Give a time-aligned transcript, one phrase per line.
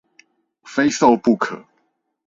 [0.63, 1.63] 非瘦不可